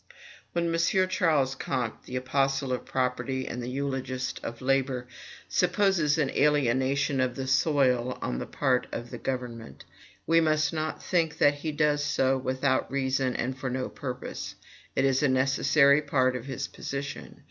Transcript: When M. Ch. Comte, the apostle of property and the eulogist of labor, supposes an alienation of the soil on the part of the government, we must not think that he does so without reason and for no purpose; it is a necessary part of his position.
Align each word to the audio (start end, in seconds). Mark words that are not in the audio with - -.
When 0.53 0.73
M. 0.73 0.77
Ch. 0.79 1.57
Comte, 1.59 2.05
the 2.05 2.15
apostle 2.15 2.73
of 2.73 2.85
property 2.85 3.47
and 3.47 3.61
the 3.61 3.69
eulogist 3.69 4.39
of 4.43 4.59
labor, 4.59 5.05
supposes 5.47 6.17
an 6.17 6.31
alienation 6.31 7.21
of 7.21 7.35
the 7.35 7.45
soil 7.45 8.17
on 8.19 8.39
the 8.39 8.47
part 8.47 8.87
of 8.91 9.11
the 9.11 9.19
government, 9.19 9.85
we 10.25 10.41
must 10.41 10.73
not 10.73 11.03
think 11.03 11.37
that 11.37 11.53
he 11.53 11.71
does 11.71 12.03
so 12.03 12.35
without 12.39 12.89
reason 12.91 13.35
and 13.35 13.59
for 13.59 13.69
no 13.69 13.89
purpose; 13.89 14.55
it 14.95 15.05
is 15.05 15.21
a 15.21 15.27
necessary 15.29 16.01
part 16.01 16.35
of 16.35 16.47
his 16.47 16.67
position. 16.67 17.39